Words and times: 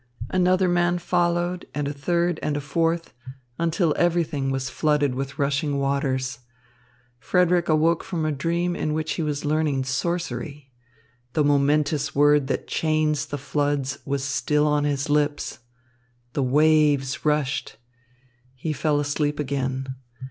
Another 0.31 0.67
man 0.67 0.97
followed 0.97 1.67
and 1.75 1.87
a 1.87 1.93
third 1.93 2.39
and 2.41 2.57
a 2.57 2.59
fourth, 2.59 3.13
until 3.59 3.93
everything 3.99 4.49
was 4.49 4.67
flooded 4.67 5.13
with 5.13 5.37
rushing 5.37 5.77
waters. 5.77 6.39
Frederick 7.19 7.69
awoke 7.69 8.03
from 8.03 8.25
a 8.25 8.31
dream 8.31 8.75
in 8.75 8.95
which 8.95 9.11
he 9.11 9.21
was 9.21 9.45
learning 9.45 9.83
sorcery. 9.83 10.71
The 11.33 11.43
momentous 11.43 12.15
word 12.15 12.47
that 12.47 12.65
chains 12.65 13.27
the 13.27 13.37
floods 13.37 13.99
was 14.03 14.23
still 14.23 14.65
on 14.65 14.85
his 14.85 15.07
lips. 15.07 15.59
The 16.33 16.41
waves 16.41 17.23
rushed. 17.23 17.77
He 18.55 18.73
fell 18.73 18.99
asleep 18.99 19.39
again. 19.39 19.93